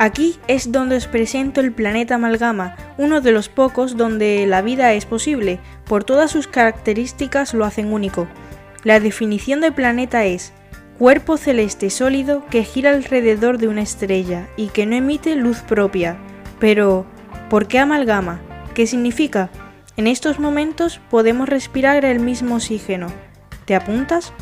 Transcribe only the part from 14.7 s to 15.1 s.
no